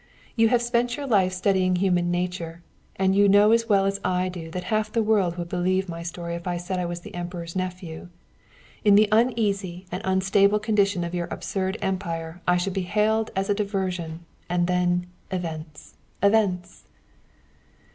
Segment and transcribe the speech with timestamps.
[0.35, 2.63] You have spent your life studying human nature,
[2.95, 6.01] and you know as well as I do that half the world would believe my
[6.01, 8.07] story if I said I was the Emperor's nephew.
[8.83, 13.47] In the uneasy and unstable condition of your absurd empire I should be hailed as
[13.47, 15.93] a diversion, and then events,
[16.23, 16.85] events!"